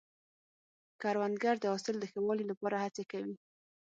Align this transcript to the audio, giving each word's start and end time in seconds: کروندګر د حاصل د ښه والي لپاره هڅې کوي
کروندګر 1.01 1.55
د 1.59 1.65
حاصل 1.73 1.95
د 1.99 2.05
ښه 2.11 2.19
والي 2.25 2.45
لپاره 2.51 2.81
هڅې 2.83 3.03
کوي 3.11 3.35